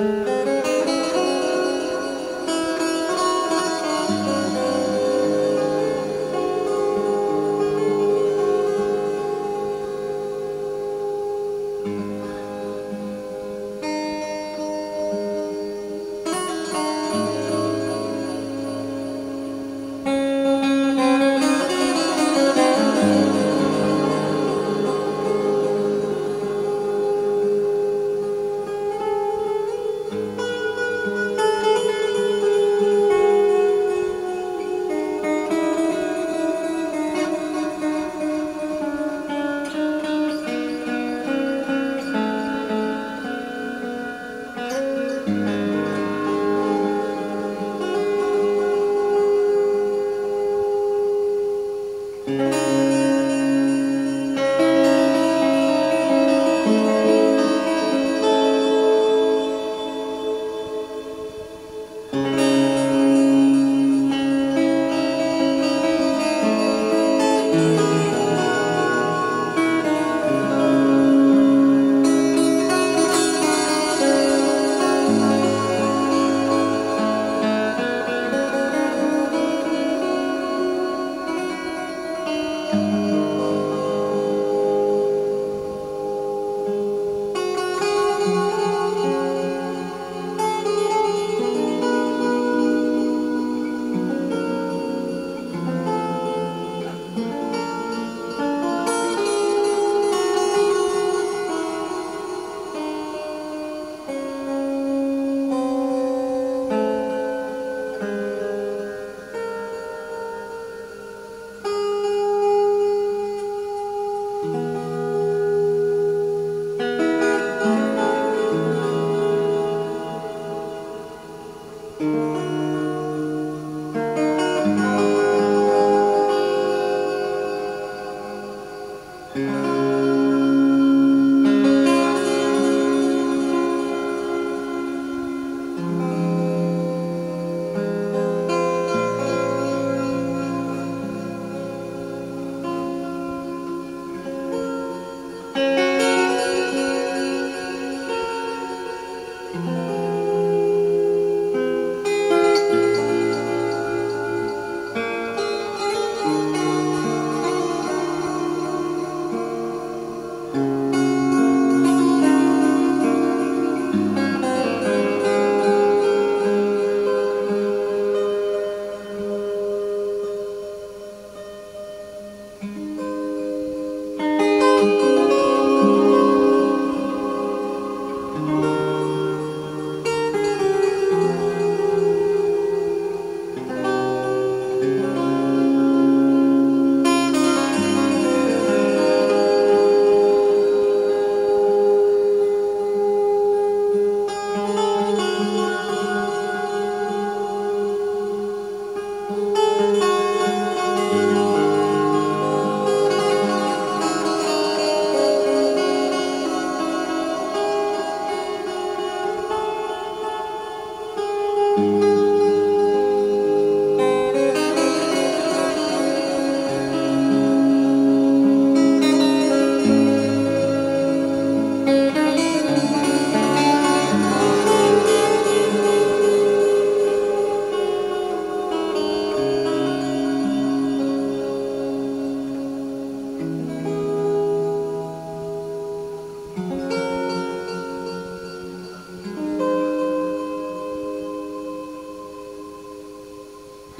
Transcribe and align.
Música 0.00 0.59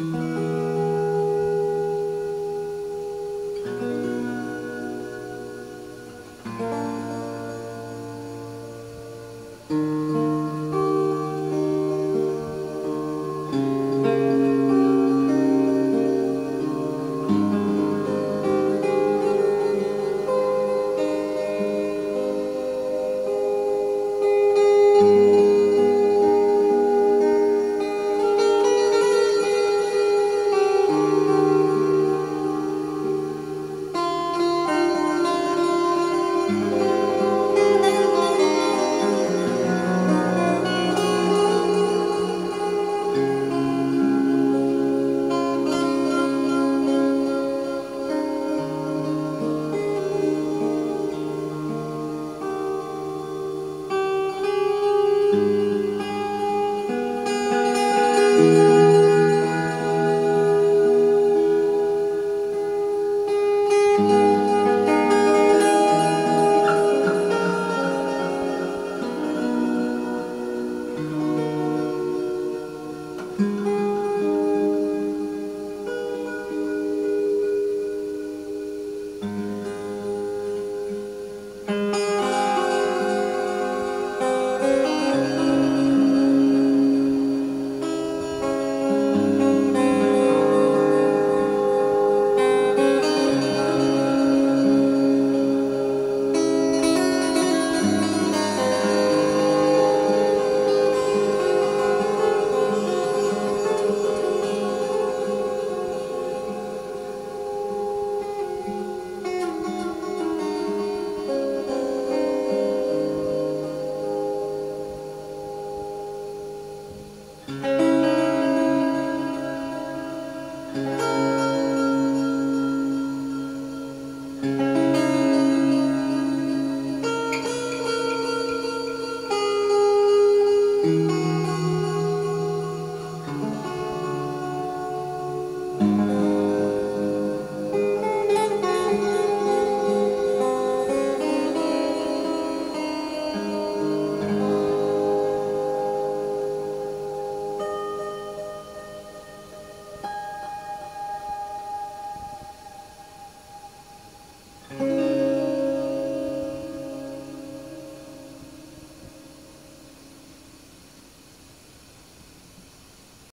Mm-hmm. 0.01 0.30